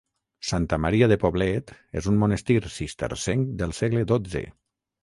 Santa 0.51 0.79
Maria 0.85 1.09
de 1.11 1.17
Poblet 1.25 1.75
és 2.01 2.09
un 2.13 2.19
monestir 2.25 2.59
cistercenc 2.79 3.57
del 3.63 3.79
segle 3.83 4.07
dotze. 4.17 4.45